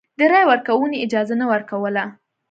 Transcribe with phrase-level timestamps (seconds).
[0.19, 2.03] د رایې ورکونې اجازه نه ورکوله.